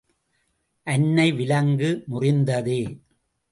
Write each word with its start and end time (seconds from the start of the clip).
அன்னை 0.87 1.27
விலங்கு 1.31 1.91
முறிந்ததே! 2.09 2.81